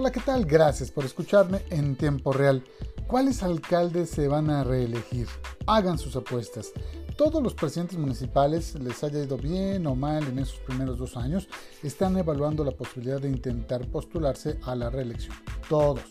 [0.00, 0.44] Hola, ¿qué tal?
[0.44, 2.62] Gracias por escucharme en tiempo real.
[3.08, 5.26] ¿Cuáles alcaldes se van a reelegir?
[5.66, 6.70] Hagan sus apuestas.
[7.16, 11.48] Todos los presidentes municipales, les haya ido bien o mal en esos primeros dos años,
[11.82, 15.34] están evaluando la posibilidad de intentar postularse a la reelección.
[15.68, 16.04] Todos.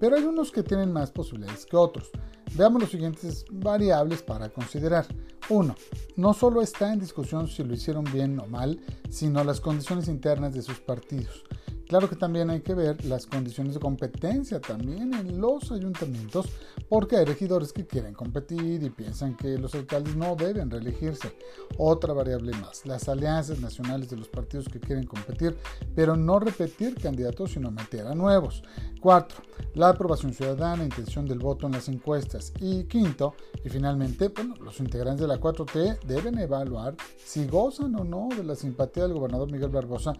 [0.00, 2.10] Pero hay unos que tienen más posibilidades que otros.
[2.54, 5.04] Veamos los siguientes variables para considerar.
[5.50, 5.74] 1.
[6.16, 10.54] No solo está en discusión si lo hicieron bien o mal, sino las condiciones internas
[10.54, 11.44] de sus partidos.
[11.88, 16.46] Claro que también hay que ver las condiciones de competencia también en los ayuntamientos,
[16.88, 21.36] porque hay regidores que quieren competir y piensan que los alcaldes no deben reelegirse.
[21.78, 25.56] Otra variable más, las alianzas nacionales de los partidos que quieren competir,
[25.94, 28.62] pero no repetir candidatos, sino meter a nuevos.
[29.00, 29.42] Cuatro,
[29.74, 32.52] la aprobación ciudadana, intención del voto en las encuestas.
[32.60, 38.04] Y quinto, y finalmente, bueno, los integrantes de la 4T deben evaluar si gozan o
[38.04, 40.12] no de la simpatía del gobernador Miguel Barbosa,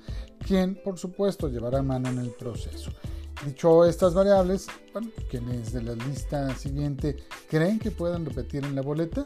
[0.47, 2.91] quien por supuesto llevará mano en el proceso.
[3.45, 7.17] Dicho estas variables, bueno, quienes de la lista siguiente
[7.49, 9.25] creen que puedan repetir en la boleta,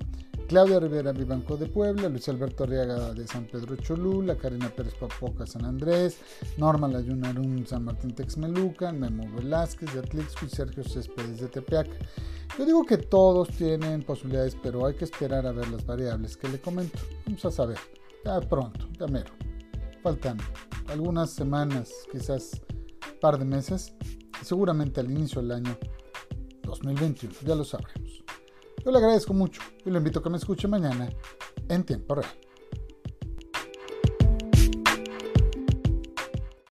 [0.48, 5.46] Claudia Rivera Vivanco de Puebla, Luis Alberto Arriaga de San Pedro Cholula, Karina Pérez Papoca
[5.46, 6.18] San Andrés,
[6.56, 11.86] Norma Layunarum San Martín Texmelucan, Memo Velázquez de Atlixco y Sergio Céspedes de Tepeac.
[12.58, 16.48] Yo digo que todos tienen posibilidades, pero hay que esperar a ver las variables que
[16.48, 16.98] le comento.
[17.26, 17.78] Vamos a saber,
[18.24, 19.30] ya pronto, ya mero.
[20.02, 20.38] Faltan
[20.88, 22.60] algunas semanas, quizás
[23.20, 23.92] par de meses,
[24.40, 25.76] y seguramente al inicio del año
[26.62, 28.24] 2021, ya lo sabremos.
[28.84, 31.08] Yo le agradezco mucho y lo invito a que me escuche mañana
[31.68, 32.49] en tiempo real.